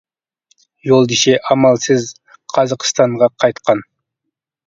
[0.89, 2.07] يولدىشى ئامالسىز
[2.55, 3.85] قازاقىستانغا قايتقان.